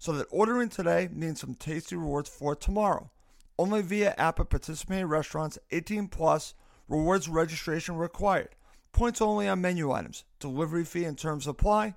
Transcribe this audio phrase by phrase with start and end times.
[0.00, 3.10] so that ordering today means some tasty rewards for tomorrow.
[3.58, 6.54] Only via app at participating restaurants 18 plus,
[6.88, 8.48] rewards registration required.
[8.92, 10.24] Points only on menu items.
[10.40, 11.94] Delivery fee and terms apply.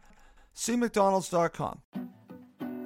[0.54, 1.81] See McDonald's.com.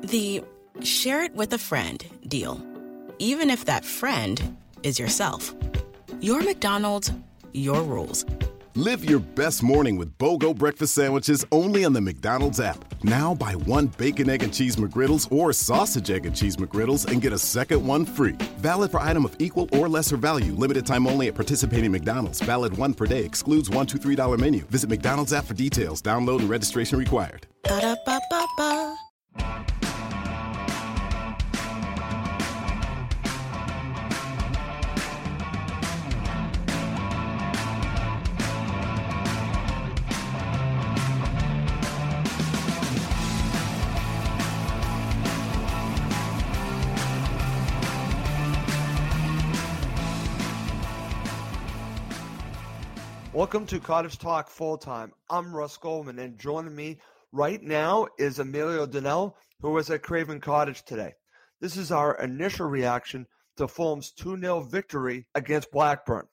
[0.02, 0.44] The
[0.84, 2.64] share it with a friend deal.
[3.18, 5.54] Even if that friend is yourself.
[6.22, 7.12] Your McDonald's,
[7.54, 8.24] your rules.
[8.78, 12.78] Live your best morning with BOGO breakfast sandwiches only on the McDonald's app.
[13.04, 17.20] Now buy one bacon, egg, and cheese McGriddles or sausage, egg, and cheese McGriddles and
[17.20, 18.34] get a second one free.
[18.60, 20.54] Valid for item of equal or lesser value.
[20.54, 22.40] Limited time only at participating McDonald's.
[22.42, 23.26] Valid one per day.
[23.26, 24.62] Excludes one, two, three dollar menu.
[24.66, 26.00] Visit McDonald's app for details.
[26.00, 27.48] Download and registration required.
[27.64, 28.47] Ba-da-ba-ba-ba.
[53.48, 55.14] Welcome to Cottage Talk Full Time.
[55.30, 57.00] I'm Russ Goldman, and joining me
[57.32, 61.14] right now is Emilio Donnell, who was at Craven Cottage today.
[61.62, 63.26] This is our initial reaction
[63.56, 66.28] to Fulham's 2 0 victory against Blackburn.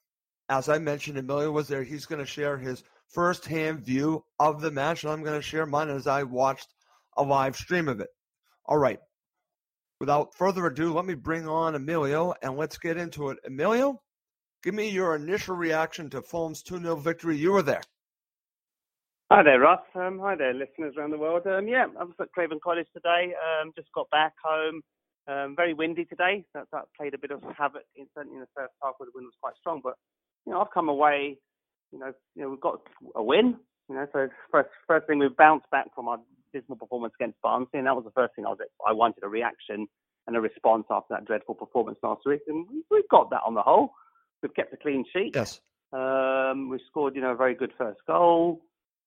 [0.48, 1.84] As I mentioned, Emilio was there.
[1.84, 5.46] He's going to share his first hand view of the match, and I'm going to
[5.46, 6.74] share mine as I watched
[7.16, 8.08] a live stream of it.
[8.66, 8.98] All right.
[10.00, 13.38] Without further ado, let me bring on Emilio and let's get into it.
[13.46, 14.02] Emilio,
[14.64, 17.36] Give me your initial reaction to Fulham's 2 0 victory.
[17.36, 17.82] You were there.
[19.30, 19.80] Hi there, Russ.
[19.94, 21.46] Um, hi there, listeners around the world.
[21.46, 23.34] Um, yeah, I was at Craven Cottage today.
[23.36, 24.80] Um, just got back home.
[25.28, 26.46] Um, very windy today.
[26.54, 29.12] That, that played a bit of havoc in, certainly in the first half where the
[29.14, 29.82] wind was quite strong.
[29.84, 29.96] But
[30.46, 31.36] you know, I've come away.
[31.92, 32.80] You know, you know, we've got
[33.14, 33.56] a win.
[33.90, 36.16] You know, so first first thing we've bounced back from our
[36.54, 38.58] dismal performance against Barnsley, and that was the first thing I was.
[38.86, 39.86] I wanted a reaction
[40.26, 43.60] and a response after that dreadful performance last week, and we've got that on the
[43.60, 43.92] whole.
[44.44, 45.32] We've kept a clean sheet.
[45.34, 45.58] Yes.
[45.94, 48.60] Um, we scored, you know, a very good first goal.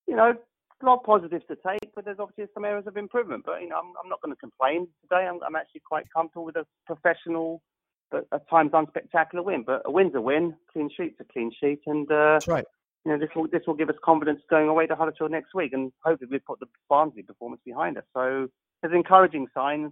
[0.07, 0.33] You know,
[0.81, 3.43] a lot of positives to take, but there's obviously some areas of improvement.
[3.45, 5.27] But you know, I'm, I'm not going to complain today.
[5.27, 7.61] I'm, I'm, actually quite comfortable with a professional,
[8.09, 9.63] but at times unspectacular win.
[9.63, 10.55] But a win's a win.
[10.73, 12.65] Clean sheet's a clean sheet, and uh, that's right.
[13.05, 15.73] You know, this will this will give us confidence going away to Huddersfield next week,
[15.73, 18.05] and hopefully we've put the Barnsley performance behind us.
[18.15, 18.47] So
[18.81, 19.91] there's encouraging signs.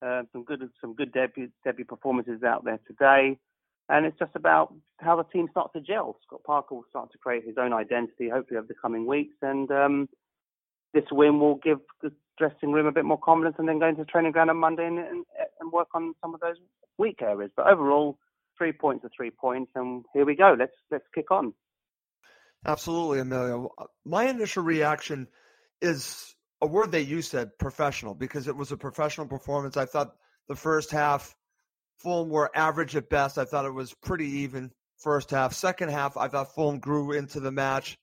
[0.00, 3.36] Uh, some good some good debut debut performances out there today.
[3.90, 6.16] And it's just about how the team starts to gel.
[6.24, 9.34] Scott Parker will start to create his own identity, hopefully, over the coming weeks.
[9.42, 10.08] And um,
[10.94, 14.02] this win will give the dressing room a bit more confidence and then go into
[14.02, 15.24] the training ground on Monday and, and,
[15.60, 16.54] and work on some of those
[16.98, 17.50] weak areas.
[17.56, 18.16] But overall,
[18.56, 19.72] three points are three points.
[19.74, 20.54] And here we go.
[20.56, 21.52] Let's, let's kick on.
[22.64, 23.72] Absolutely, Emilio.
[24.04, 25.26] My initial reaction
[25.82, 29.76] is a word that you said, professional, because it was a professional performance.
[29.76, 30.14] I thought
[30.46, 31.34] the first half
[32.02, 33.38] Fulham were average at best.
[33.38, 35.52] I thought it was pretty even first half.
[35.52, 37.98] Second half, I thought Fulham grew into the match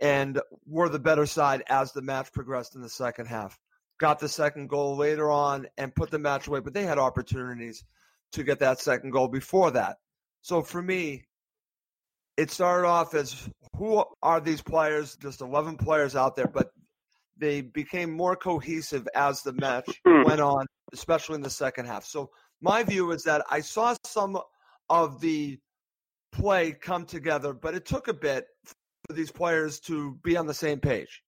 [0.00, 3.58] and were the better side as the match progressed in the second half.
[3.98, 7.84] Got the second goal later on and put the match away, but they had opportunities
[8.32, 9.98] to get that second goal before that.
[10.40, 11.24] So for me,
[12.36, 15.16] it started off as who are these players?
[15.16, 16.70] Just 11 players out there, but
[17.36, 20.24] they became more cohesive as the match hmm.
[20.24, 22.04] went on, especially in the second half.
[22.04, 22.30] So
[22.62, 24.38] my view is that I saw some
[24.88, 25.58] of the
[26.32, 30.54] play come together, but it took a bit for these players to be on the
[30.54, 31.22] same page.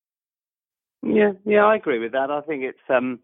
[1.03, 2.31] Yeah, yeah, I agree with that.
[2.31, 3.21] I think it's um,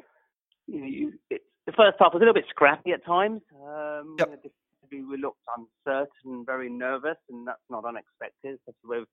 [0.67, 3.41] you, it, the first half was a little bit scrappy at times.
[3.55, 4.43] Um, yep.
[4.91, 8.59] we, looked uncertain, very nervous, and that's not unexpected.
[8.69, 9.05] Especially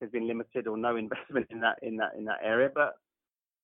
[0.00, 2.70] there's been limited or no investment in that in that in that area.
[2.74, 2.94] But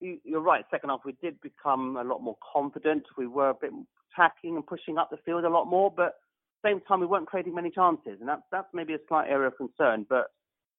[0.00, 0.64] you, you're right.
[0.70, 3.04] Second half, we did become a lot more confident.
[3.16, 3.72] We were a bit
[4.12, 6.14] attacking and pushing up the field a lot more, but at
[6.62, 9.49] the same time, we weren't creating many chances, and that's that's maybe a slight area
[9.49, 10.06] of concern.
[10.09, 10.26] But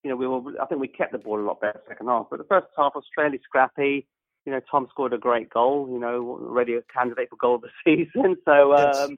[0.04, 0.42] you know, we were.
[0.62, 2.28] I think we kept the ball a lot better second half.
[2.30, 4.08] But the first half was fairly scrappy.
[4.46, 5.88] You know, Tom scored a great goal.
[5.92, 8.38] You know, already a candidate for goal of the season.
[8.46, 8.76] So.
[8.76, 9.18] Um,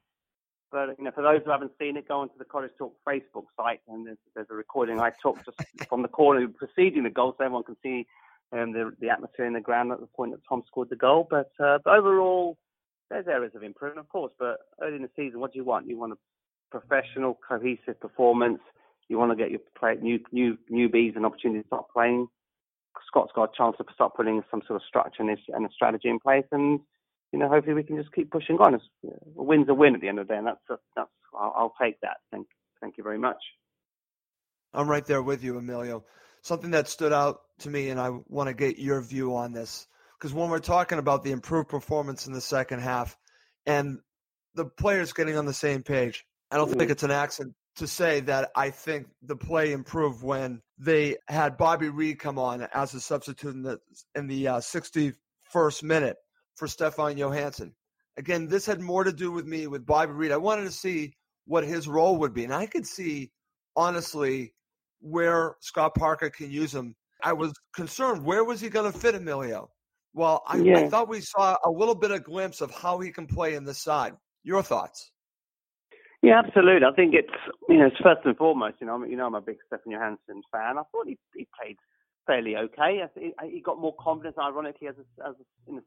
[0.72, 3.46] but you know, for those who haven't seen it, go onto the Cottage Talk Facebook
[3.56, 5.58] site, and there's, there's a recording I took just
[5.90, 8.06] from the corner preceding the goal, so everyone can see
[8.52, 11.28] um, the the atmosphere in the ground at the point that Tom scored the goal.
[11.30, 12.58] But uh, but overall,
[13.10, 14.31] there's areas of improvement, of course.
[14.38, 15.88] But early in the season, what do you want?
[15.88, 16.18] You want a
[16.72, 18.60] professional, cohesive performance.
[19.07, 22.28] You want to get your play, new new newbies an opportunity to start playing.
[23.07, 26.19] Scott's got a chance to start putting some sort of structure and, a strategy in
[26.19, 26.80] place, and
[27.31, 28.75] you know, hopefully we can just keep pushing on.
[28.75, 28.84] It's,
[29.38, 30.60] a win's a win at the end of the day, and that's
[30.96, 32.18] that's I'll, I'll take that.
[32.31, 32.48] Thank
[32.81, 33.38] thank you very much.
[34.74, 36.04] I'm right there with you, Emilio.
[36.42, 39.88] Something that stood out to me, and I want to get your view on this,
[40.25, 43.16] because when we're talking about the improved performance in the second half
[43.68, 44.00] and
[44.56, 48.22] the players getting on the same page, I don't think it's an accident to say
[48.22, 53.01] that I think the play improved when they had Bobby Reid come on as a
[53.01, 53.80] substitute in the
[54.16, 56.18] in the uh, 61st minute
[56.56, 57.74] for Stefan Johansen.
[58.18, 60.31] Again, this had more to do with me with Bobby Reid.
[60.31, 61.13] I wanted to see
[61.45, 62.45] what his role would be.
[62.45, 63.31] And I could see,
[63.75, 64.56] honestly,
[65.01, 66.95] where Scott Parker can use him.
[67.24, 69.69] I was concerned where was he going to fit Emilio?
[70.16, 70.80] Well, I, yeah.
[70.80, 73.66] I thought we saw a little bit of glimpse of how he can play in
[73.66, 74.14] this side.
[74.44, 75.12] Your thoughts?
[76.24, 76.88] Yeah, absolutely.
[76.88, 77.30] I think it's
[77.68, 78.78] you know it's first and foremost.
[78.80, 80.78] You know, I'm, you know I'm a big Stefan Johansen fan.
[80.78, 81.76] I thought he, he played
[82.26, 83.02] fairly okay.
[83.20, 85.84] He, he got more confidence, ironically, as a, as a, in the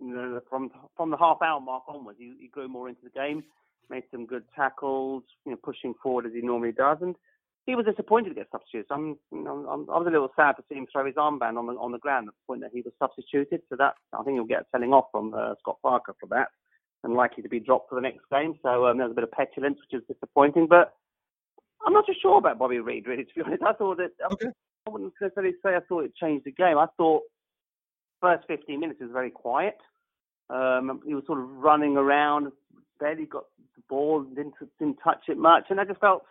[0.00, 3.10] you know, from from the half hour mark onwards, he, he grew more into the
[3.10, 3.42] game,
[3.90, 7.16] made some good tackles, you know, pushing forward as he normally does, and
[7.66, 8.86] he was disappointed to get substituted.
[8.88, 11.14] So I'm, you know, I'm, I was a little sad to see him throw his
[11.14, 13.62] armband on the on the ground at the point that he was substituted.
[13.68, 16.48] So that I think he'll get a telling off from uh, Scott Parker for that,
[17.04, 18.54] and likely to be dropped for the next game.
[18.62, 20.66] So um, there's a bit of petulance, which is disappointing.
[20.68, 20.94] But
[21.86, 23.24] I'm not too sure about Bobby Reid really.
[23.28, 24.48] To be honest, I thought that okay.
[24.86, 26.78] I wouldn't necessarily say I thought it changed the game.
[26.78, 27.22] I thought
[28.20, 29.76] first 15 minutes was very quiet.
[30.50, 32.52] Um, he was sort of running around,
[33.00, 33.44] barely got
[33.76, 36.22] the ball, didn't didn't touch it much, and I just felt,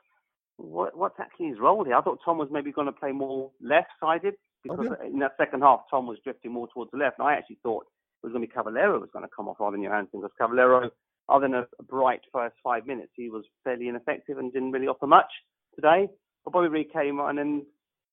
[0.61, 1.95] what, what's actually his role here?
[1.95, 5.07] I thought Tom was maybe going to play more left-sided because okay.
[5.07, 7.85] in that second half Tom was drifting more towards the left, and I actually thought
[8.23, 10.31] it was going to be Cavaleiro was going to come off rather than Johansen because
[10.37, 10.91] Cavaleiro,
[11.29, 15.07] other than a, bright first five minutes, he was fairly ineffective and didn't really offer
[15.07, 15.31] much
[15.75, 16.07] today.
[16.43, 17.63] But Bobby Reid came on and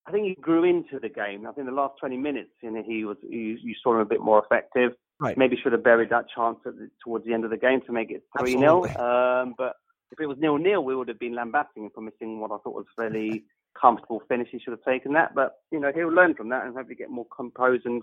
[0.07, 1.47] I think he grew into the game.
[1.47, 4.07] I think the last 20 minutes, you know, he was you, you saw him a
[4.07, 4.93] bit more effective.
[5.21, 5.37] Right.
[5.37, 8.11] Maybe should have buried that chance the, towards the end of the game to make
[8.11, 8.85] it 3 0.
[8.85, 9.75] Um, but
[10.11, 12.59] if it was nil nil, we would have been lambasting him for missing what I
[12.59, 13.45] thought was a fairly
[13.81, 14.49] comfortable finish.
[14.51, 15.35] He should have taken that.
[15.35, 18.03] But, you know, he'll learn from that and hopefully get more composed and,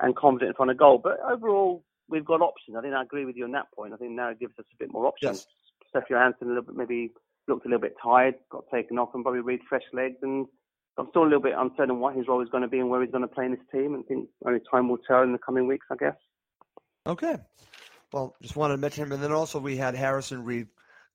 [0.00, 1.00] and confident in front of goal.
[1.02, 2.76] But overall, we've got options.
[2.76, 3.94] I think I agree with you on that point.
[3.94, 5.38] I think now it gives us a bit more options.
[5.38, 5.46] Yes.
[5.90, 7.12] Steph Johansen a little bit, maybe
[7.46, 10.46] looked a little bit tired, got taken off, and probably Reid fresh legs and
[10.98, 13.00] I'm still a little bit uncertain what his role is going to be and where
[13.00, 13.94] he's going to play in this team.
[13.94, 16.16] And I think only time will tell in the coming weeks, I guess.
[17.06, 17.36] Okay.
[18.12, 19.12] Well, just wanted to mention him.
[19.12, 20.66] And then also we had Harrison Reed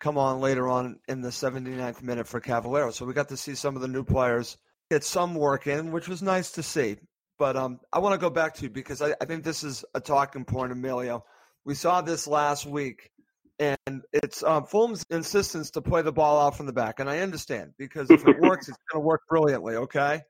[0.04, 2.92] come on later on in the 79th minute for Cavaleiro.
[2.92, 4.58] So we got to see some of the new players
[4.92, 6.98] get some work in, which was nice to see.
[7.40, 9.86] But um, I want to go back to you because I, I think this is
[9.96, 11.24] a talking point, Emilio.
[11.64, 13.12] We saw this last week
[13.60, 17.20] and it's um, Fulham's insistence to play the ball out from the back, and I
[17.20, 19.76] understand because if it works, it's going to work brilliantly.
[19.76, 20.22] Okay,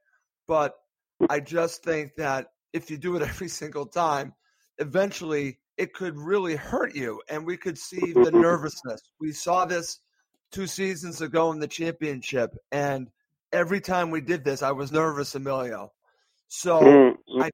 [0.48, 0.74] but
[1.30, 4.34] I just think that if you do it every single time,
[4.77, 9.01] eventually it could really hurt you, and we could see the nervousness.
[9.20, 10.00] We saw this
[10.51, 13.10] two seasons ago in the championship, and
[13.51, 15.92] every time we did this, I was nervous, Emilio.
[16.48, 17.42] So mm-hmm.
[17.42, 17.50] I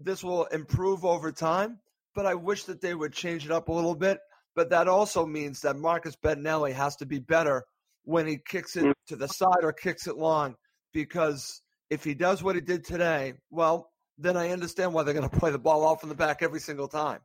[0.00, 1.78] this will improve over time,
[2.14, 4.18] but I wish that they would change it up a little bit
[4.54, 7.64] but that also means that Marcus Bettinelli has to be better
[8.04, 8.92] when he kicks it mm.
[9.08, 10.56] to the side or kicks it long.
[10.92, 15.28] Because if he does what he did today, well, then I understand why they're going
[15.30, 17.20] to play the ball off in the back every single time.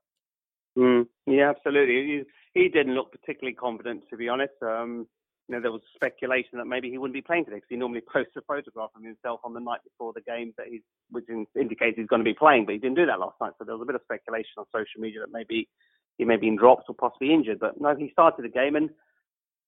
[0.77, 2.23] Mm, yeah, absolutely.
[2.53, 4.53] He, he, didn't look particularly confident, to be honest.
[4.61, 5.07] Um,
[5.47, 8.01] you know, there was speculation that maybe he wouldn't be playing today because he normally
[8.13, 11.97] posts a photograph of himself on the night before the game that he's, which indicates
[11.97, 13.53] he's going to be playing, but he didn't do that last night.
[13.57, 15.67] So there was a bit of speculation on social media that maybe
[16.17, 17.59] he may have been dropped or possibly injured.
[17.59, 18.89] But no, he started the game, and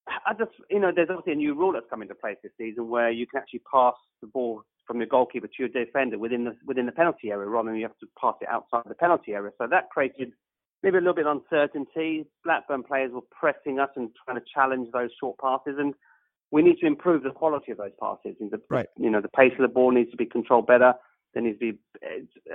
[0.08, 2.90] I just, you know, there's obviously a new rule that's come into place this season
[2.90, 6.56] where you can actually pass the ball from your goalkeeper to your defender within the
[6.66, 9.52] within the penalty area rather than you have to pass it outside the penalty area.
[9.58, 10.34] So that created
[10.84, 12.26] maybe a little bit of uncertainty.
[12.44, 15.94] Blackburn players were pressing us and trying to challenge those short passes, and
[16.52, 18.36] we need to improve the quality of those passes.
[18.40, 18.88] The, right.
[18.98, 20.94] You know, the pace of the ball needs to be controlled better.
[21.34, 21.80] There needs to be,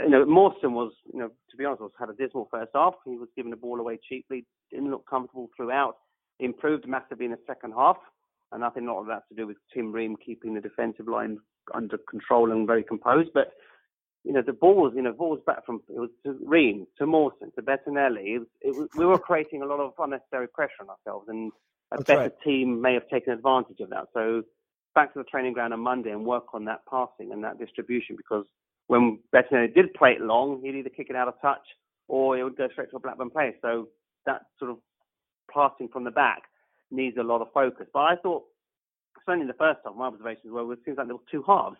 [0.02, 2.94] you know, Mawson was, you know, to be honest, was had a dismal first half.
[3.04, 5.96] He was giving the ball away cheaply, didn't look comfortable throughout.
[6.40, 7.96] Improved massively in the second half,
[8.50, 11.06] and I think a lot of that to do with Tim Ream keeping the defensive
[11.06, 11.38] line
[11.72, 13.30] under control and very composed.
[13.32, 13.52] But
[14.24, 17.52] you know, the balls, you know, balls back from it was to Ream, to Mawson,
[17.56, 18.34] to Bettinelli.
[18.34, 21.52] It was, it was, we were creating a lot of unnecessary pressure on ourselves, and
[21.92, 22.42] a That's better right.
[22.42, 24.06] team may have taken advantage of that.
[24.14, 24.42] So
[24.94, 28.16] back to the training ground on Monday and work on that passing and that distribution
[28.16, 28.46] because
[28.86, 31.66] when Bettinelli did play it long, he'd either kick it out of touch
[32.08, 33.52] or it would go straight to a Blackburn player.
[33.62, 33.88] So
[34.26, 34.78] that sort of
[35.52, 36.42] passing from the back
[36.90, 37.86] needs a lot of focus.
[37.92, 38.44] But I thought,
[39.26, 41.76] certainly in the first half, my observations were it seems like there were two halves.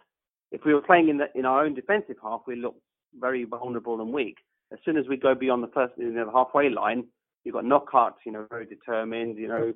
[0.55, 2.81] If we were playing in the, in our own defensive half, we looked
[3.19, 4.37] very vulnerable and weak.
[4.73, 7.05] As soon as we go beyond the first, you know, the halfway line,
[7.43, 9.73] you've got Knockaert, you know, very determined, you know,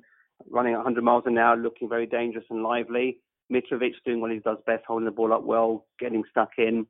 [0.49, 3.19] running 100 miles an hour, looking very dangerous and lively.
[3.51, 6.85] Mitrovic doing what he does best, holding the ball up well, getting stuck in.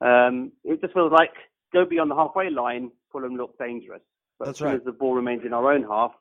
[0.00, 1.32] Um, it just feels like
[1.72, 4.02] go beyond the halfway line, Fulham look dangerous.
[4.38, 4.76] But That's as soon right.
[4.76, 6.12] as the ball remains in our own half,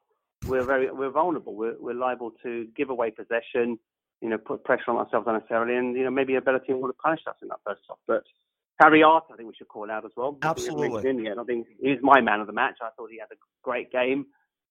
[0.48, 1.56] we're very we're vulnerable.
[1.56, 3.80] We're, we're liable to give away possession,
[4.24, 6.88] you know, put pressure on ourselves unnecessarily, and you know maybe a better team would
[6.88, 7.98] have punished us in that first half.
[8.08, 8.24] But
[8.80, 10.38] Harry Arter, I think we should call out as well.
[10.42, 11.10] Absolutely.
[11.10, 11.38] In yet.
[11.38, 12.78] I think he's my man of the match.
[12.82, 14.28] I thought he had a great game,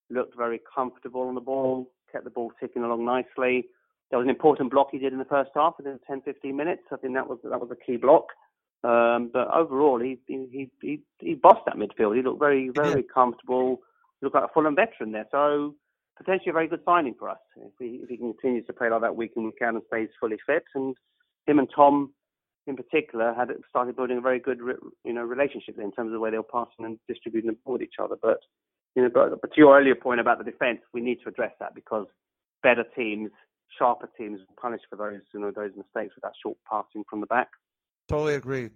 [0.09, 3.67] looked very comfortable on the ball, kept the ball ticking along nicely.
[4.11, 6.83] There was an important block he did in the first half within 10, 15 minutes.
[6.91, 8.29] I think that was that was a key block.
[8.85, 12.17] Um, but overall, he, he he he bossed that midfield.
[12.17, 13.83] He looked very very comfortable.
[14.19, 15.29] He looked like a Fulham veteran there.
[15.31, 15.75] So
[16.25, 19.01] potentially a very good signing for us if he if he continues to play like
[19.01, 20.65] that week in week out and stays fully fit.
[20.75, 20.95] And
[21.47, 22.13] him and Tom,
[22.67, 24.59] in particular, had started building a very good
[25.05, 27.75] you know relationship in terms of the way they were passing and distributing the ball
[27.75, 28.17] with each other.
[28.21, 28.39] But
[28.95, 31.53] you know, but, but to your earlier point about the defence, we need to address
[31.61, 32.07] that because
[32.63, 33.31] better teams,
[33.79, 37.21] sharper teams, will punish for those you know those mistakes with that short passing from
[37.21, 37.49] the back.
[38.09, 38.71] Totally agree.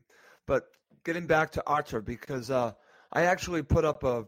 [0.47, 0.65] But
[1.05, 2.73] getting back to Arter, because uh,
[3.13, 4.25] I actually put up a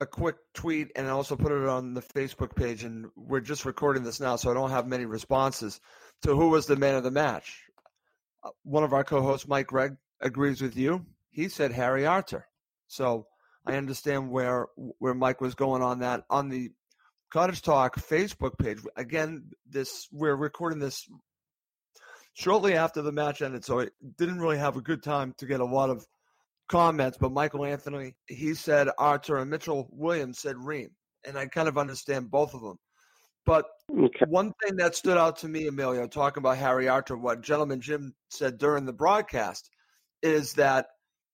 [0.00, 3.64] a quick tweet and I also put it on the Facebook page, and we're just
[3.64, 5.80] recording this now, so I don't have many responses
[6.22, 7.62] to who was the man of the match.
[8.42, 11.06] Uh, One of our co-hosts, Mike Gregg, agrees with you.
[11.30, 12.46] He said Harry Arter.
[12.88, 13.26] So
[13.66, 16.70] I understand where where Mike was going on that on the
[17.30, 18.78] Cottage Talk Facebook page.
[18.96, 21.08] Again, this we're recording this
[22.34, 25.60] shortly after the match ended, so it didn't really have a good time to get
[25.60, 26.06] a lot of
[26.68, 27.18] comments.
[27.18, 30.90] But Michael Anthony, he said Arter, and Mitchell Williams said Ream,
[31.26, 32.78] and I kind of understand both of them.
[33.46, 34.24] But Okay.
[34.28, 38.14] one thing that stood out to me, Emilio, talking about Harry Arter, what Gentleman Jim
[38.30, 39.68] said during the broadcast,
[40.22, 40.86] is that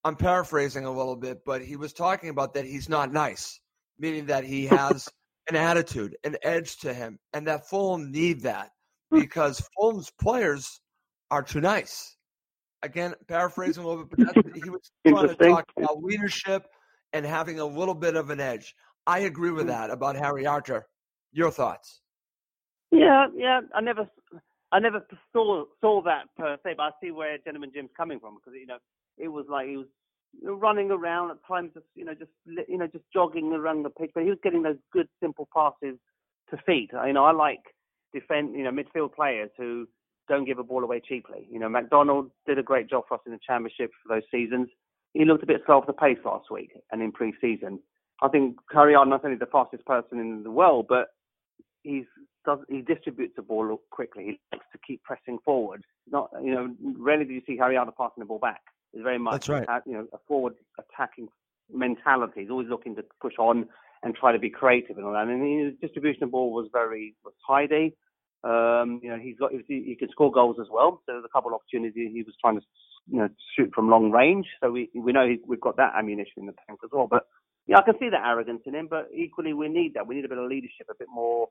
[0.04, 3.60] I'm paraphrasing a little bit, but he was talking about that he's not nice,
[3.98, 5.08] meaning that he has
[5.48, 8.70] an attitude, an edge to him, and that Fulham need that
[9.10, 9.20] hmm.
[9.20, 10.80] because Fulham's players
[11.30, 12.16] are too nice.
[12.82, 16.66] Again, paraphrasing a little bit, but that's, he was trying to talk about leadership
[17.12, 18.74] and having a little bit of an edge.
[19.06, 19.68] I agree with mm.
[19.68, 20.86] that about Harry Arter.
[21.32, 22.00] Your thoughts?
[22.90, 23.60] Yeah, yeah.
[23.74, 24.08] I never,
[24.72, 28.36] I never saw saw that per se, but I see where Gentleman Jim's coming from
[28.36, 28.78] because you know
[29.16, 29.86] it was like he was
[30.42, 32.30] running around at times, just you know, just
[32.68, 35.98] you know, just jogging around the pitch, but he was getting those good simple passes
[36.50, 36.90] to feet.
[36.92, 37.62] You know, I like
[38.12, 39.86] defend, you know, midfield players who
[40.30, 41.48] don't give a ball away cheaply.
[41.50, 44.68] You know, McDonald did a great job for us in the championship for those seasons.
[45.12, 47.80] He looked a bit slow off the pace last week and in pre-season.
[48.22, 51.08] I think Curry are not only the fastest person in the world, but
[51.82, 52.04] he's
[52.46, 54.24] does he distributes the ball quickly.
[54.24, 55.84] He likes to keep pressing forward.
[56.10, 58.60] Not you know, rarely do you see Harry Arter passing the ball back.
[58.92, 59.68] It's very much That's right.
[59.68, 61.28] a- you know a forward attacking
[61.72, 62.42] mentality.
[62.42, 63.66] He's always looking to push on
[64.02, 65.26] and try to be creative and all that.
[65.26, 67.96] And his distribution of ball was very was tidy.
[68.42, 71.02] Um, you know, he's got he, he can score goals as well.
[71.06, 72.66] So there's a couple of opportunities he was trying to
[73.10, 74.46] you know shoot from long range.
[74.62, 77.06] So we we know we've got that ammunition in the tank as well.
[77.10, 77.24] But
[77.66, 78.88] yeah, I can see that arrogance in him.
[78.88, 80.06] But equally, we need that.
[80.06, 81.48] We need a bit of leadership, a bit more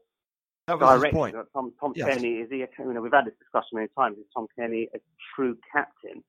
[0.68, 1.14] That was his direct.
[1.16, 1.36] point.
[1.54, 2.08] Tom Tom Yes.
[2.10, 2.64] Cairney is he?
[2.64, 4.18] A, you know, we've had this discussion many times.
[4.18, 5.00] Is Tom Cairney a
[5.36, 6.24] true captain?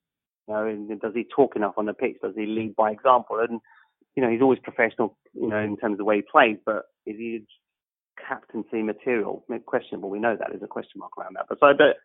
[0.47, 2.17] You know, and does he talk enough on the pitch?
[2.23, 3.38] Does he lead by example?
[3.40, 3.61] And
[4.14, 5.17] you know, he's always professional.
[5.33, 7.45] You know, in terms of the way he plays, but is he
[8.29, 9.45] captaincy material?
[9.67, 10.11] Questionable.
[10.11, 11.47] We know that there's a question mark around that.
[11.49, 11.97] But so, but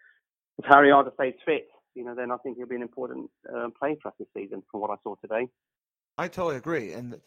[0.57, 3.69] if Harry Arter stays fit, you know, then I think he'll be an important uh,
[3.79, 5.48] player for us this season, from what I saw today.
[6.17, 6.93] I totally agree.
[6.93, 7.19] And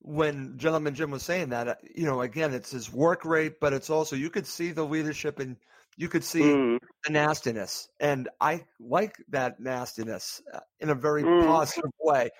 [0.00, 3.72] when Gentleman Jim was saying that, uh, you know, again, it's his work rate, but
[3.72, 5.56] it's also you could see the leadership and
[5.96, 6.78] you could see Mm.
[7.04, 7.88] the nastiness.
[8.00, 11.46] And I like that nastiness uh, in a very Mm.
[11.46, 12.30] positive way.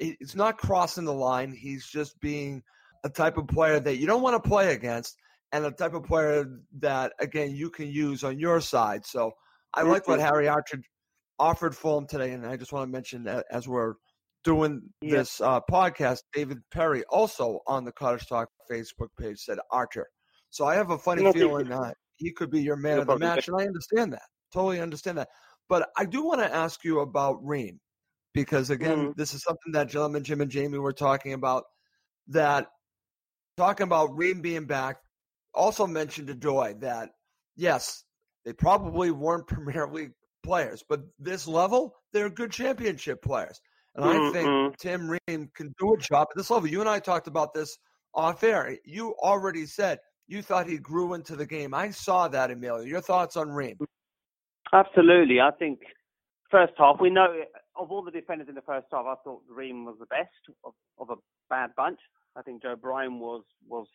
[0.00, 1.52] It's not crossing the line.
[1.52, 2.62] He's just being
[3.04, 5.16] a type of player that you don't want to play against,
[5.52, 6.46] and a type of player
[6.80, 9.04] that again you can use on your side.
[9.06, 9.32] So
[9.74, 10.80] I like what Harry Arter
[11.38, 13.94] offered Fulham today, and I just want to mention that as we're
[14.44, 15.16] doing Yeah.
[15.16, 20.06] this uh, podcast, David Perry also on the Cottage Talk Facebook page said Arter.
[20.50, 23.08] So I have a funny Yeah, feeling uh, he could be your man He'll of
[23.08, 24.22] the match, and I understand that.
[24.52, 25.28] Totally understand that.
[25.68, 27.78] But I do want to ask you about Ream
[28.32, 29.16] because again, Mhm.
[29.16, 31.64] this is something that gentleman Jim and Jamie were talking about.
[32.28, 32.68] That
[33.56, 34.96] talking about Ream being back
[35.58, 37.10] also mentioned to Joy that
[37.56, 38.04] yes,
[38.44, 40.12] they probably weren't Premier League
[40.42, 43.60] players, but this level, they're good championship players.
[43.94, 44.32] And I Mhm.
[44.32, 46.68] think Tim Ream can do a job at this level.
[46.68, 47.76] You and I talked about this
[48.14, 48.78] off air.
[48.84, 49.98] You already said
[50.28, 51.74] you thought he grew into the game.
[51.74, 52.84] I saw that, Emilio.
[52.84, 53.76] Your thoughts on Ream?
[54.72, 55.40] Absolutely.
[55.40, 55.80] I think
[56.50, 57.42] first half, we know
[57.76, 60.28] of all the defenders in the first half, I thought Ream was the best
[60.64, 61.16] of, of a
[61.48, 61.98] bad bunch.
[62.36, 63.88] I think Joe Bryan was was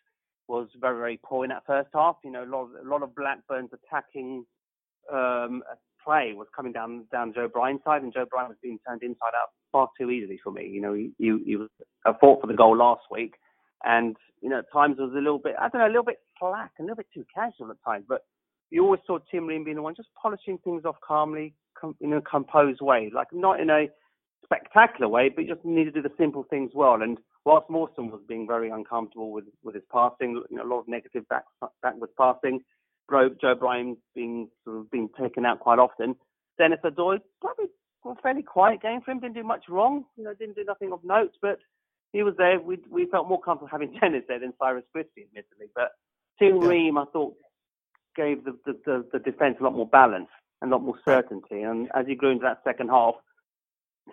[0.53, 2.17] was very very poor in that first half.
[2.23, 4.45] You know, a lot of, a lot of Blackburn's attacking
[5.11, 5.63] um,
[6.03, 9.35] play was coming down down Joe Bryan's side, and Joe Bryan was being turned inside
[9.35, 10.67] out far too easily for me.
[10.67, 11.69] You know, he he, was
[12.05, 13.33] a fought for the goal last week,
[13.83, 16.19] and you know at times was a little bit I don't know a little bit
[16.39, 18.21] slack, a little bit too casual at times, but
[18.69, 22.13] you always saw Tim Ream being the one just polishing things off calmly, com- in
[22.13, 23.87] a composed way, like not in a
[24.43, 27.01] spectacular way, but you just need to do the simple things well.
[27.01, 30.79] And whilst Mawson was being very uncomfortable with, with his passing, you know, a lot
[30.79, 31.43] of negative back,
[31.81, 32.61] backwards passing,
[33.11, 36.15] Joe, Joe Bryan being sort of being taken out quite often,
[36.57, 37.65] Denis Odoi probably
[38.05, 40.91] a fairly quiet game for him, didn't do much wrong, you know, didn't do nothing
[40.91, 41.59] of note, but
[42.11, 42.59] he was there.
[42.59, 45.67] We we felt more comfortable having Dennis there than Cyrus Christie, admittedly.
[45.75, 45.91] But
[46.39, 46.67] Tim Yeah.
[46.67, 47.35] Ream, I thought,
[48.15, 50.29] gave the, the, the, the defence a lot more balance
[50.61, 51.61] and a lot more certainty.
[51.61, 53.15] And as he grew into that second half,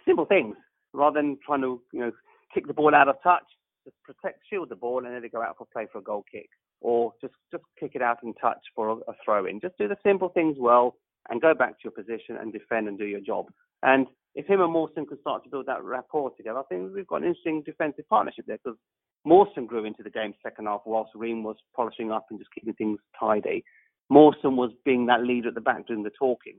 [0.06, 0.56] simple things
[0.92, 2.12] rather than trying to you know
[2.52, 3.45] kick the ball out of touch,
[3.85, 6.25] just protect, shield the ball, and then they go out for play for a goal
[6.30, 6.49] kick,
[6.80, 9.61] or just just kick it out in touch for a, a throw in.
[9.61, 10.97] Just do the simple things well
[11.28, 13.47] and go back to your position and defend and do your job.
[13.83, 17.06] And if him and Mawson could start to build that rapport together, I think we've
[17.06, 18.78] got an interesting defensive partnership there because
[19.25, 22.75] Mawson grew into the game second half whilst Ream was polishing up and just keeping
[22.75, 23.65] things tidy.
[24.08, 26.54] Mawson was being that leader at the back doing the talking,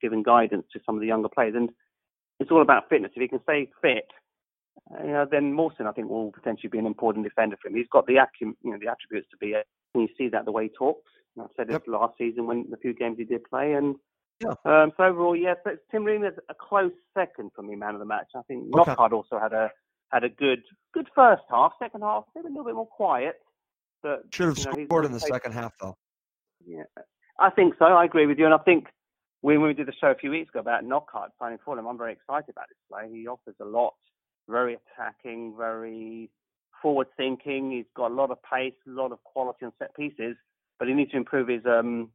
[0.00, 1.54] giving guidance to some of the younger players.
[1.54, 1.70] And
[2.40, 3.12] it's all about fitness.
[3.14, 4.08] If he can stay fit,
[5.02, 7.76] you know, then Mawson I think will potentially be an important defender for him.
[7.76, 9.62] He's got the acu- you know the attributes to be a.
[9.94, 11.10] And you see that the way he talks.
[11.36, 13.72] And I've said it last season when the few games he did play.
[13.74, 13.96] And
[14.42, 14.50] Yeah.
[14.66, 18.00] um, so overall, yes, but Tim Ream is a close second for me, man of
[18.00, 18.28] the match.
[18.34, 18.90] I think Okay.
[18.92, 19.70] Knockaert also had a
[20.12, 20.62] had a good
[20.92, 21.72] good first half.
[21.78, 23.36] Second half, maybe a little bit more quiet.
[24.02, 25.96] But Should have you know, scored in the second half, though.
[26.66, 26.84] yeah,
[27.38, 27.86] I think so.
[27.86, 28.88] I agree with you, and I think
[29.40, 31.96] when we did the show a few weeks ago about Knockaert signing for him, I'm
[31.98, 33.08] very excited about this play.
[33.10, 33.94] He offers a lot,
[34.48, 36.30] very attacking, very
[36.82, 37.70] forward thinking.
[37.72, 40.36] He's got a lot of pace, a lot of quality on set pieces,
[40.78, 42.10] but he needs to improve his um,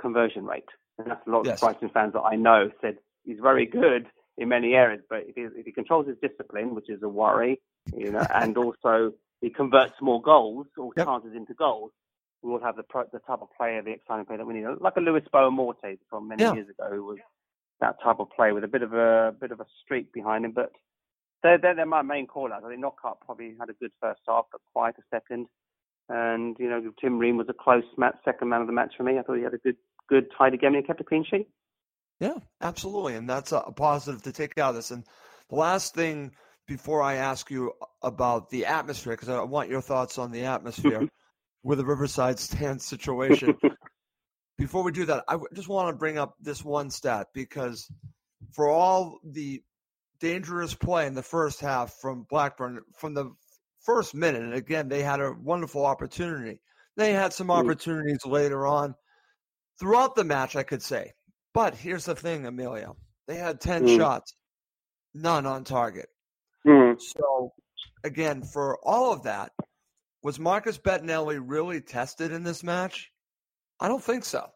[0.00, 0.64] conversion rate.
[0.98, 1.56] And that's a lot Yes.
[1.56, 5.34] of Brighton fans that I know said he's very good in many areas, but if
[5.34, 7.60] he, if he controls his discipline, which is a worry,
[7.92, 11.04] you know, and also he converts more goals or Yep.
[11.04, 11.92] chances into goals,
[12.42, 14.66] we will have the pro- the type of player, the exciting player that we need,
[14.80, 16.52] like a Luis Boa Morte from many Yeah.
[16.52, 17.18] years ago, who was
[17.80, 20.52] that type of player with a bit of a bit of a streak behind him.
[20.52, 20.70] But
[21.42, 22.64] they're they're, they're my main call outs.
[22.64, 25.46] I think Knockaert probably had a good first half, but quite a second.
[26.08, 29.02] And you know, Tim Ream was a close match, second man of the match for
[29.02, 29.18] me.
[29.18, 29.76] I thought he had a good
[30.08, 31.48] good tidy game and he kept a clean sheet.
[32.20, 33.14] Yeah, absolutely.
[33.14, 34.90] And that's a, a positive to take out of this.
[34.90, 35.04] And
[35.50, 36.32] the last thing
[36.66, 37.72] before I ask you
[38.02, 41.08] about the atmosphere, because I want your thoughts on the atmosphere
[41.62, 43.56] with the Riverside stand situation.
[44.58, 47.90] before we do that, I just want to bring up this one stat because
[48.52, 49.62] for all the
[50.20, 53.32] dangerous play in the first half from Blackburn, from the
[53.80, 56.60] first minute, and again, they had a wonderful opportunity.
[56.96, 58.94] They had some opportunities later on
[59.78, 61.12] throughout the match, I could say.
[61.54, 62.96] But here's the thing, Emilio.
[63.26, 63.96] They had 10 Mm.
[63.96, 64.34] shots,
[65.14, 66.08] none on target.
[66.66, 67.00] Mm.
[67.00, 67.52] So,
[68.04, 69.52] again, for all of that,
[70.22, 73.12] was Marcus Bettinelli really tested in this match?
[73.80, 74.50] I don't think so.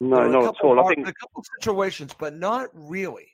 [0.00, 0.80] No, not at all.
[0.80, 3.31] I think a couple situations, but not really.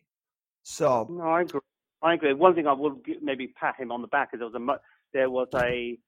[0.69, 1.61] So, No, I agree.
[2.03, 2.35] I agree.
[2.35, 4.81] One thing I would maybe pat him on the back is there was a
[5.15, 5.99] there was a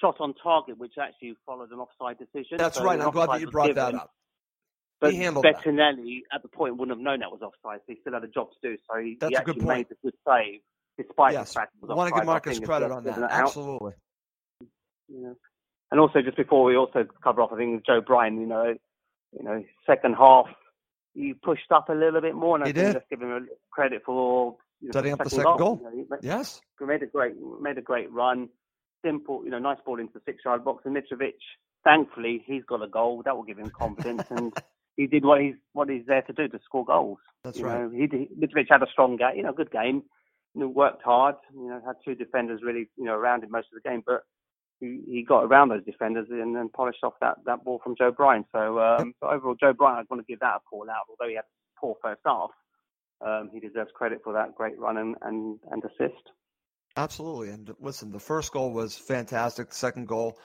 [0.00, 2.56] shot on target which actually followed an offside decision.
[2.56, 2.98] that's So right.
[2.98, 4.10] I'm glad that you brought that up.
[5.00, 5.56] But He handled that.
[6.34, 8.48] At the point wouldn't have known that was offside, so he still had a job
[8.50, 8.76] to do.
[8.90, 9.78] So he, That's he a good actually point.
[9.78, 10.60] made a good save
[10.96, 11.52] despite Yes.
[11.52, 13.30] the fact it I want to give Marcus I think it's credit on that.
[13.30, 13.92] Absolutely.
[15.08, 15.32] Yeah.
[15.90, 18.74] And also, just before we also cover off, I think Joe Bryan, you know,
[19.32, 20.46] you know, second half,
[21.18, 22.94] he pushed up a little bit more, and I He think did.
[22.94, 25.80] let's give him a credit for you know, Setting up the second second goal.
[25.94, 26.60] You know, Yes.
[26.80, 28.48] made a great made a great run.
[29.04, 30.84] simple, you know, nice ball into the six-yard box.
[30.84, 31.34] And Mitrovic,
[31.84, 34.52] thankfully, he's got a goal that will give him confidence, and
[34.96, 37.18] he did what he's what he's there to do to score goals.
[37.44, 37.80] That's you right.
[37.82, 40.02] Know, he, he Mitrovic had a strong game, you know, good game.
[40.54, 41.36] You know, worked hard.
[41.54, 44.22] You know, had two defenders really, you know, around him most of the game, but
[44.80, 48.10] he, he got around those defenders and then polished off that, that ball from Joe
[48.10, 48.44] Bryan.
[48.52, 51.06] So, um, so overall, Joe Bryan, I'd want to give that a call out.
[51.08, 52.50] Although he had a poor first half,
[53.24, 56.22] um, he deserves credit for that great run and, and, and assist.
[56.96, 57.50] Absolutely.
[57.50, 59.70] And listen, the first goal was fantastic.
[59.70, 60.38] The second goal,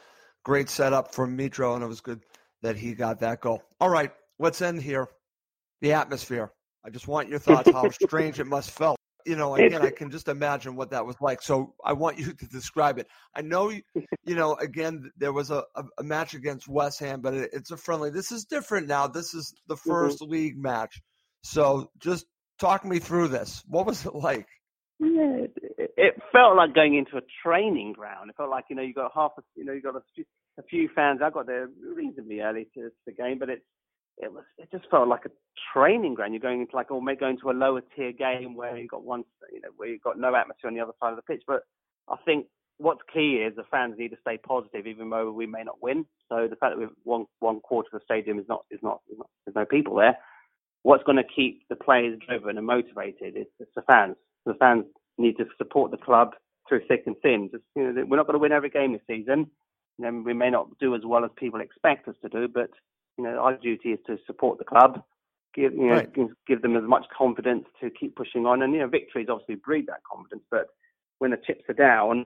[0.44, 2.22] great setup from Mitro, and it was good
[2.62, 3.64] that he got that goal.
[3.80, 5.08] All right, let's end here.
[5.82, 6.52] The atmosphere.
[6.86, 8.98] I just want your thoughts how strange it must felt.
[9.26, 11.42] You know, again, I can just imagine what that was like.
[11.42, 13.08] So I want you to describe it.
[13.36, 13.82] I know, you,
[14.26, 15.64] you know, again, there was a,
[15.98, 18.10] a, match against West Ham, but it, it's a friendly.
[18.10, 19.08] This is different now.
[19.08, 20.32] This is the 1st mm-hmm.
[20.32, 21.02] league match.
[21.44, 22.26] So just
[22.60, 23.64] talk me through this.
[23.68, 24.48] What was it like?
[25.00, 28.30] Yeah, it, it felt like going into a training ground.
[28.30, 30.24] It felt like you know you got half, a, you know, you got a few,
[30.58, 31.20] a few fans.
[31.24, 33.66] I got there reasonably early to, to the game, but it's
[34.18, 35.32] it was it just felt like a
[35.74, 36.34] training ground.
[36.34, 39.24] You're going into like or going to a lower tier game where you got one,
[39.52, 41.44] you know, where you got no atmosphere on the other side of the pitch.
[41.48, 41.62] But
[42.10, 42.48] I think
[42.78, 46.06] what's key is the fans need to stay positive, even though we may not win.
[46.30, 49.02] So the fact that we've one one quarter of the stadium is not is not,
[49.12, 50.18] is not there's no people there.
[50.84, 54.16] What's going to keep the players driven and motivated is the fans.
[54.46, 54.86] The fans
[55.18, 56.32] need to support the club
[56.68, 57.50] through thick and thin.
[57.52, 59.50] Just you know, we're not going to win every game this season.
[60.00, 62.70] Know, we may not do as well as people expect us to do, but
[63.18, 65.04] you know, our duty is to support the club,
[65.54, 66.14] give you know, Right.
[66.48, 68.62] give, them as much confidence to keep pushing on.
[68.62, 70.68] And you know, victories obviously breed that confidence, but
[71.20, 72.26] when the chips are down,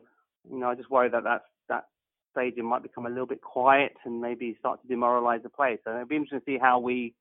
[0.50, 1.86] you know, I just worry that that that
[2.32, 5.80] stadium might become a little bit quiet and maybe start to demoralise the players.
[5.84, 7.14] So it'll be interesting to see how we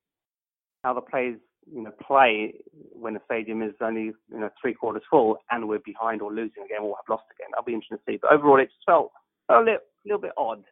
[0.85, 1.39] how the players
[1.73, 2.55] you know play
[2.93, 6.63] when the stadium is only you know three quarters full and we're behind or losing
[6.65, 7.49] again or have lost again.
[7.51, 8.19] That'll be interesting to see.
[8.21, 9.11] But overall, it just felt
[9.49, 10.65] a little, little bit odd.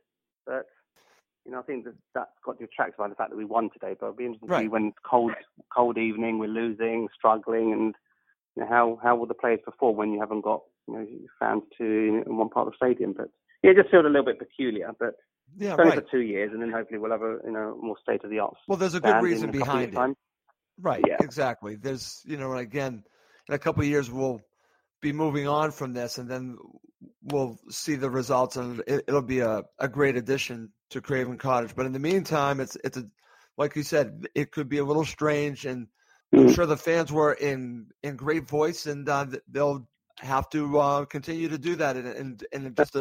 [0.46, 0.66] But
[1.44, 3.94] you know, I think that that's got detracted by the fact that we won today.
[3.98, 5.32] But it'll be interesting to see when it's cold,
[5.74, 7.94] cold evening, we're losing, struggling, and
[8.56, 11.06] you know, how how will the players perform when you haven't got you know
[11.38, 13.12] fans to in one part of the stadium?
[13.16, 13.28] But
[13.62, 14.90] yeah, it just feels a little bit peculiar.
[14.98, 15.14] But
[15.56, 16.04] Yeah, it's only right.
[16.04, 18.38] for two years, and then hopefully we'll have a you know more state of the
[18.38, 18.56] art.
[18.68, 19.96] Well, there's a good reason a behind it.
[19.96, 20.16] time.
[20.80, 21.04] Right.
[21.06, 21.16] Yeah.
[21.20, 21.76] Exactly.
[21.76, 23.04] There's, you know, and again,
[23.48, 24.40] in a couple of years, we'll
[25.00, 26.56] be moving on from this, and then
[27.24, 31.74] we'll see the results, and it, it'll be a, a great addition to Craven Cottage.
[31.74, 33.04] But in the meantime, it's it's a
[33.56, 35.88] like you said, it could be a little strange, and
[36.36, 36.54] I'm Mm.
[36.54, 41.48] sure the fans were in in great voice, and uh, they'll have to uh, continue
[41.48, 43.00] to do that in in, in just a,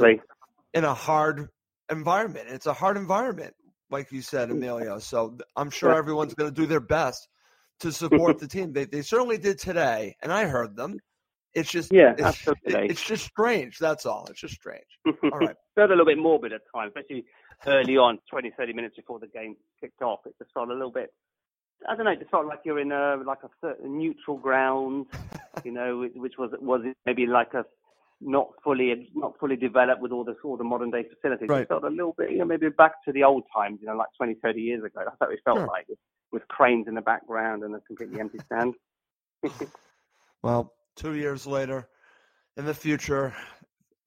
[0.74, 1.50] in a hard
[1.92, 2.48] environment.
[2.50, 3.56] It's a hard environment,
[3.90, 5.00] like you said, Emilio.
[5.00, 7.28] So I'm sure everyone's going to do their best
[7.82, 8.74] to support the team.
[8.74, 10.98] They they certainly did today, and I heard them.
[11.56, 12.74] It's just Yeah, it's, absolutely.
[12.86, 13.78] it- it's just strange.
[13.78, 14.26] That's all.
[14.30, 14.86] It's just strange.
[15.06, 15.56] All right.
[15.76, 17.26] felt a little bit morbid at times, especially
[17.68, 20.20] early on, 20, 30 minutes before the game kicked off.
[20.26, 21.14] It just felt a little bit,
[21.88, 25.06] I don't know, it just felt like you're in a like a neutral ground,
[25.64, 27.66] you know, which- was was maybe like a
[28.26, 31.50] not fully not fully developed with all the all the modern day facilities.
[31.50, 31.64] Right.
[31.64, 33.96] It felt a little bit, you know, maybe back to the old times, you know,
[33.98, 35.02] like 20, 30 years ago.
[35.06, 35.68] That's what it felt Sure.
[35.68, 36.00] like, with,
[36.32, 38.74] with cranes in the background and a completely empty stand.
[40.42, 41.88] Well, two years later,
[42.58, 43.36] in the future,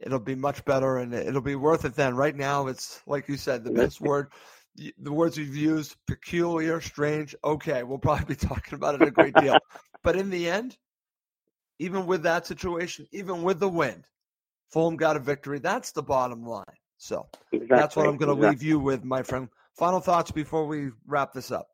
[0.01, 2.15] it'll be much better, and it'll be worth it then.
[2.15, 4.29] Right now, it's like you said, the best word.
[4.77, 7.35] The words you've used, peculiar, strange.
[7.43, 9.57] Okay, we'll probably be talking about it a great deal.
[10.03, 10.77] but in the end,
[11.79, 14.05] even with that situation, even with the wind,
[14.71, 15.59] Fulham got a victory.
[15.59, 16.65] That's the bottom line.
[16.99, 17.77] So Exactly.
[17.77, 18.49] that's what I'm going to exactly.
[18.51, 19.49] leave you with, my friend.
[19.75, 21.69] Final thoughts before we wrap this up.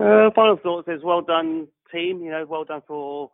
[0.00, 2.22] Uh, final thoughts is well done, team.
[2.22, 3.30] You know, well done for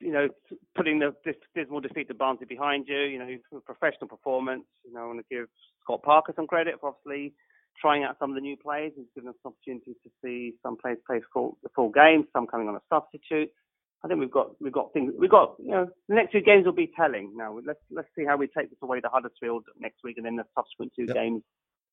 [0.00, 0.28] you know
[0.76, 2.98] putting the dis- dismal defeat to Barnsley behind you.
[2.98, 4.64] You know, professional performance.
[4.84, 5.46] You know, I want to give
[5.84, 7.34] Scott Parker some credit for obviously
[7.80, 8.92] trying out some of the new players.
[8.96, 12.46] He's given us an opportunity to see some players play full, the full game, some
[12.46, 13.50] coming on a substitute.
[14.04, 16.64] I think we've got we've got things we've got you know the next two games
[16.66, 17.32] will be telling.
[17.36, 20.36] Now let's let's see how we take this away to Huddersfield next week and then
[20.36, 21.14] the subsequent two Yep.
[21.14, 21.42] games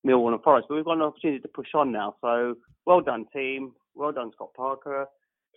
[0.06, 0.66] Millwall and Forest.
[0.68, 2.14] But we've got an opportunity to push on now.
[2.22, 2.54] So
[2.86, 3.72] well done, team.
[3.94, 5.06] Well done, Scott Parker.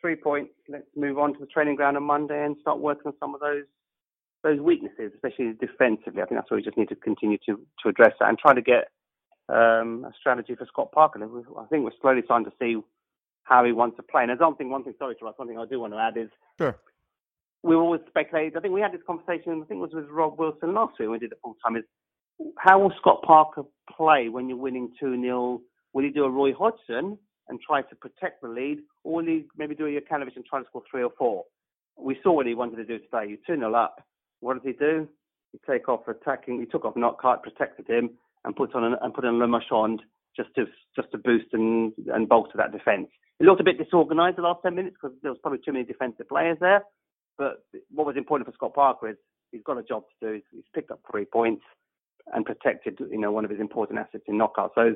[0.02, 0.54] Three points.
[0.68, 3.42] Let's move on to the training ground on Monday and start working on some of
[3.42, 3.66] those
[4.44, 6.24] those weaknesses, especially defensively.
[6.24, 8.54] I think that's where we just need to continue to to address that and try
[8.56, 8.90] to get
[9.50, 11.20] um, a strategy for Scott Parker.
[11.24, 12.82] I think we're slowly starting to see
[13.44, 14.24] how he wants to play.
[14.24, 16.18] And I don't thing, one thing, sorry, Ross, one thing I do want to add
[16.18, 16.78] is Sure.
[17.64, 18.58] we always speculated.
[18.58, 19.62] I think we had this conversation.
[19.62, 21.76] I think it was with Rob Wilson last week when we did it full time.
[21.76, 21.84] Is
[22.58, 23.64] how will Scott Parker
[23.96, 25.62] play when you're winning two 0
[25.94, 29.46] Will he do a Roy Hodgson and try to protect the lead, or will he
[29.58, 31.46] maybe do a Jokanovic and try to score three or four?
[31.98, 33.30] We saw what he wanted to do today.
[33.30, 34.04] You two 0 up.
[34.40, 35.08] What did he do?
[35.52, 36.60] He take off attacking.
[36.60, 38.12] He took off Knockaert, protected him,
[38.46, 39.98] and put on an, and put on Le
[40.36, 43.10] just to just to boost and and bolster that defence.
[43.40, 45.86] It looked a bit disorganised the last ten minutes because there was probably too many
[45.86, 46.84] defensive players there.
[47.38, 49.18] But what was important for Scott Parker is
[49.52, 50.42] he's got a job to do.
[50.52, 51.64] He's picked up three points
[52.34, 54.72] and protected, you know, one of his important assets in Knockaert.
[54.76, 54.96] So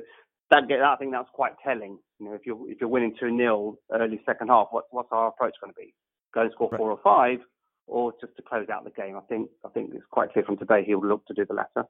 [0.50, 1.98] that I think that's quite telling.
[2.18, 5.28] You know, if you're if you're winning two 0 early second half, what, what's our
[5.28, 5.94] approach going to be?
[6.34, 6.78] Go and score right.
[6.78, 7.38] four or five,
[7.86, 9.16] or just to close out the game?
[9.16, 11.88] I think I think it's quite clear from today he'll look to do the latter.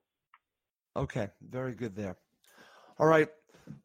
[0.97, 2.17] Okay, very good there.
[2.99, 3.29] All right,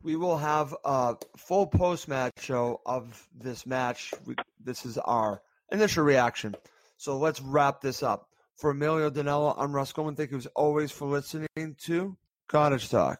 [0.01, 4.13] we will have a full post match show of this match.
[4.25, 6.55] We, this is our initial reaction.
[6.97, 8.27] So let's wrap this up.
[8.55, 10.15] For Emilio Danella, I'm Russ Goldman.
[10.15, 12.15] Thank you as always for listening to
[12.47, 13.19] Cottage Talk.